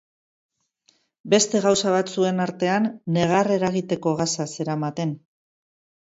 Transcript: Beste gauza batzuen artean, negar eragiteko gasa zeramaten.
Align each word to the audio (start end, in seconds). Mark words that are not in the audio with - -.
Beste 1.33 1.59
gauza 1.65 1.91
batzuen 1.95 2.41
artean, 2.45 2.87
negar 3.17 3.49
eragiteko 3.57 4.15
gasa 4.23 4.47
zeramaten. 4.55 5.13